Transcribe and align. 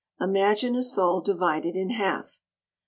Imagine 0.19 0.75
a 0.77 0.81
soul 0.81 1.21
divided 1.21 1.75
in 1.75 1.91
half. 1.91 2.41